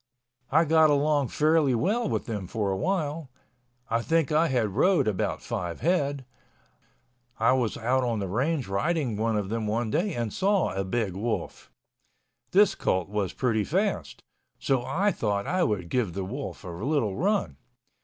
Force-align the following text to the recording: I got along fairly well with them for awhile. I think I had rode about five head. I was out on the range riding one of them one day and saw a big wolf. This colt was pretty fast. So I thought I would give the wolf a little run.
I 0.51 0.65
got 0.65 0.89
along 0.89 1.27
fairly 1.27 1.75
well 1.75 2.09
with 2.09 2.25
them 2.25 2.47
for 2.47 2.71
awhile. 2.71 3.29
I 3.87 4.01
think 4.01 4.31
I 4.31 4.47
had 4.47 4.69
rode 4.69 5.07
about 5.07 5.43
five 5.43 5.81
head. 5.81 6.25
I 7.37 7.51
was 7.51 7.77
out 7.77 8.03
on 8.03 8.17
the 8.17 8.27
range 8.27 8.67
riding 8.67 9.15
one 9.15 9.37
of 9.37 9.49
them 9.49 9.67
one 9.67 9.91
day 9.91 10.15
and 10.15 10.33
saw 10.33 10.71
a 10.73 10.83
big 10.83 11.15
wolf. 11.15 11.69
This 12.49 12.73
colt 12.73 13.09
was 13.09 13.31
pretty 13.31 13.63
fast. 13.63 14.23
So 14.57 14.83
I 14.83 15.11
thought 15.11 15.45
I 15.45 15.61
would 15.61 15.87
give 15.87 16.13
the 16.13 16.25
wolf 16.25 16.63
a 16.63 16.69
little 16.69 17.15
run. 17.15 17.57